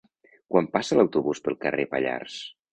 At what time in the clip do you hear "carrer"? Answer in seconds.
1.67-1.89